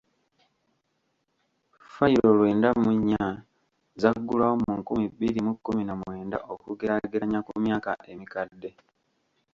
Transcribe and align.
Fayiro 1.93 2.29
lwenda 2.37 2.69
mu 2.81 2.89
nnya 2.97 3.23
zaggulwawo 4.01 4.55
mu 4.63 4.71
nkumi 4.79 5.05
bbiri 5.13 5.39
mu 5.47 5.53
kkumi 5.57 5.81
na 5.85 5.93
mwenda 6.01 6.37
okugeraageranya 6.53 7.39
ku 7.47 7.51
myaka 7.63 7.91
emikadde. 8.11 8.69